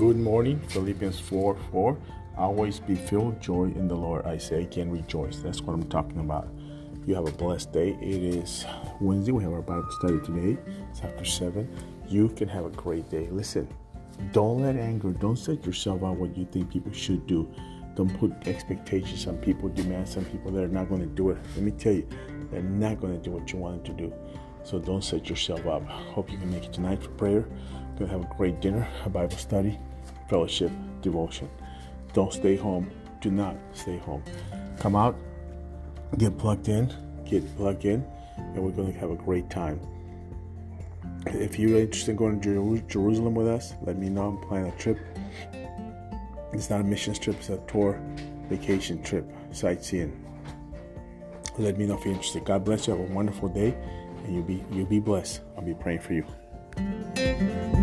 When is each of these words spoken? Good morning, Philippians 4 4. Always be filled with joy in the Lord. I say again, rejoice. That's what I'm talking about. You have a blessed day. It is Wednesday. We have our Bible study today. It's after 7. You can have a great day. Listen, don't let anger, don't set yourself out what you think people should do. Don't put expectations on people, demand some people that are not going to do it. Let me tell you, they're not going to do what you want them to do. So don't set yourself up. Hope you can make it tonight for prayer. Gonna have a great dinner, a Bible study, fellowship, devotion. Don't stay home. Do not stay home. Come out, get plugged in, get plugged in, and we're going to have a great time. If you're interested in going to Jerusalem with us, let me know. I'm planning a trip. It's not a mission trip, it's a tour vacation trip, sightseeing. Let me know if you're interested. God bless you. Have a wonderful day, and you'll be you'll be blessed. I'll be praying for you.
Good 0.00 0.16
morning, 0.16 0.58
Philippians 0.68 1.20
4 1.20 1.58
4. 1.72 1.98
Always 2.38 2.80
be 2.80 2.94
filled 2.94 3.34
with 3.34 3.40
joy 3.42 3.64
in 3.64 3.86
the 3.86 3.94
Lord. 3.94 4.24
I 4.24 4.38
say 4.38 4.62
again, 4.62 4.90
rejoice. 4.90 5.40
That's 5.40 5.60
what 5.60 5.74
I'm 5.74 5.82
talking 5.90 6.20
about. 6.20 6.48
You 7.06 7.14
have 7.16 7.28
a 7.28 7.32
blessed 7.32 7.74
day. 7.74 7.98
It 8.00 8.22
is 8.22 8.64
Wednesday. 8.98 9.32
We 9.32 9.42
have 9.42 9.52
our 9.52 9.60
Bible 9.60 9.90
study 9.98 10.18
today. 10.24 10.58
It's 10.90 11.02
after 11.02 11.26
7. 11.26 11.68
You 12.08 12.30
can 12.30 12.48
have 12.48 12.64
a 12.64 12.70
great 12.70 13.10
day. 13.10 13.28
Listen, 13.30 13.68
don't 14.32 14.62
let 14.62 14.76
anger, 14.76 15.10
don't 15.10 15.36
set 15.36 15.66
yourself 15.66 16.02
out 16.02 16.16
what 16.16 16.34
you 16.34 16.46
think 16.50 16.70
people 16.70 16.92
should 16.92 17.26
do. 17.26 17.46
Don't 17.94 18.18
put 18.18 18.32
expectations 18.48 19.26
on 19.26 19.36
people, 19.36 19.68
demand 19.68 20.08
some 20.08 20.24
people 20.24 20.50
that 20.52 20.64
are 20.64 20.68
not 20.68 20.88
going 20.88 21.02
to 21.02 21.14
do 21.14 21.28
it. 21.28 21.36
Let 21.54 21.62
me 21.62 21.72
tell 21.72 21.92
you, 21.92 22.08
they're 22.50 22.62
not 22.62 23.02
going 23.02 23.12
to 23.12 23.22
do 23.22 23.32
what 23.32 23.52
you 23.52 23.58
want 23.58 23.84
them 23.84 23.94
to 23.94 24.02
do. 24.04 24.14
So 24.62 24.78
don't 24.78 25.04
set 25.04 25.28
yourself 25.28 25.66
up. 25.66 25.86
Hope 25.86 26.32
you 26.32 26.38
can 26.38 26.50
make 26.50 26.64
it 26.64 26.72
tonight 26.72 27.02
for 27.02 27.10
prayer. 27.10 27.46
Gonna 27.98 28.12
have 28.12 28.22
a 28.22 28.34
great 28.34 28.60
dinner, 28.60 28.88
a 29.04 29.10
Bible 29.10 29.36
study, 29.36 29.78
fellowship, 30.30 30.70
devotion. 31.02 31.50
Don't 32.14 32.32
stay 32.32 32.56
home. 32.56 32.90
Do 33.20 33.30
not 33.30 33.56
stay 33.74 33.98
home. 33.98 34.22
Come 34.78 34.96
out, 34.96 35.14
get 36.16 36.38
plugged 36.38 36.68
in, 36.68 36.90
get 37.26 37.44
plugged 37.56 37.84
in, 37.84 38.06
and 38.38 38.56
we're 38.56 38.70
going 38.70 38.92
to 38.92 38.98
have 38.98 39.10
a 39.10 39.16
great 39.16 39.50
time. 39.50 39.78
If 41.26 41.58
you're 41.58 41.78
interested 41.78 42.12
in 42.12 42.16
going 42.16 42.40
to 42.40 42.82
Jerusalem 42.88 43.34
with 43.34 43.46
us, 43.46 43.74
let 43.82 43.98
me 43.98 44.08
know. 44.08 44.28
I'm 44.28 44.38
planning 44.48 44.72
a 44.72 44.76
trip. 44.78 44.98
It's 46.52 46.70
not 46.70 46.80
a 46.80 46.84
mission 46.84 47.12
trip, 47.14 47.36
it's 47.36 47.50
a 47.50 47.58
tour 47.68 48.00
vacation 48.48 49.02
trip, 49.02 49.30
sightseeing. 49.52 50.12
Let 51.58 51.76
me 51.78 51.86
know 51.86 51.98
if 51.98 52.04
you're 52.04 52.14
interested. 52.14 52.44
God 52.44 52.64
bless 52.64 52.86
you. 52.86 52.96
Have 52.96 53.10
a 53.10 53.12
wonderful 53.12 53.48
day, 53.48 53.76
and 54.24 54.34
you'll 54.34 54.44
be 54.44 54.64
you'll 54.72 54.86
be 54.86 55.00
blessed. 55.00 55.42
I'll 55.56 55.62
be 55.62 55.74
praying 55.74 56.00
for 56.00 56.14
you. 56.14 57.79